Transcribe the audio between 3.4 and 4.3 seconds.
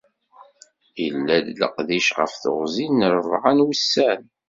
n wussan.